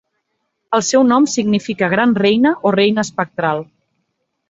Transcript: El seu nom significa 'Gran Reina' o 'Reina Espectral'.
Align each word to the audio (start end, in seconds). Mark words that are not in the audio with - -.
El 0.77 0.83
seu 0.87 1.03
nom 1.09 1.27
significa 1.35 1.91
'Gran 1.93 2.17
Reina' 2.23 2.57
o 2.71 2.75
'Reina 2.77 3.09
Espectral'. 3.09 3.67